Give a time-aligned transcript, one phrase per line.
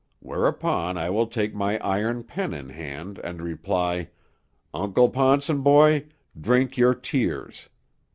[0.19, 4.09] Whereupon I will take my iron pen in hand, and reply:
[4.73, 6.05] 'Uncle Ponsonboy:
[6.41, 7.69] Drink your tears.'